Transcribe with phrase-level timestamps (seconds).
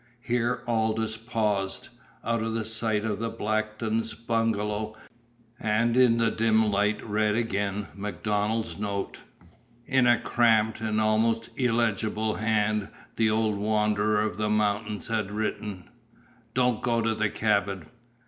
[0.23, 1.89] Here Aldous paused,
[2.23, 4.95] out of sight of the Blackton bungalow,
[5.59, 9.19] and in the dim light read again MacDonald's note.
[9.85, 15.91] In a cramped and almost illegible hand the old wanderer of the mountains had written:
[16.55, 17.85] Don't go to cabin.